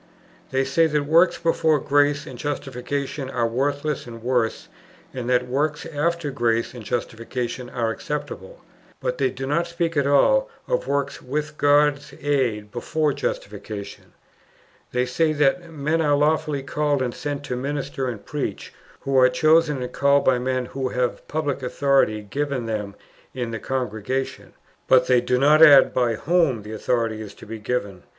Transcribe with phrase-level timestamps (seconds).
[0.49, 4.67] They say that works before grace and justification are worthless and worse,
[5.13, 8.61] and that works after grace and justification are acceptable,
[8.99, 14.13] but they do not speak at all of works with God's aid before justification.
[14.91, 19.29] They say that men are lawfully called and sent to minister and preach, who are
[19.29, 22.95] chosen and called by men who have public authority given them
[23.35, 24.53] in the Congregation;
[24.87, 28.01] but they do not add by whom the authority is to be given.